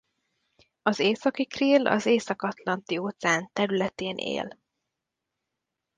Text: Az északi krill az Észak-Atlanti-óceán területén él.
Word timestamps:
Az 0.81 0.99
északi 0.99 1.45
krill 1.45 1.87
az 1.87 2.05
Észak-Atlanti-óceán 2.05 3.49
területén 3.53 4.15
él. 4.17 4.59